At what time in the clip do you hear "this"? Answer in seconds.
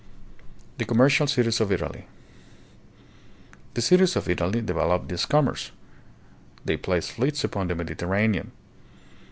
5.09-5.27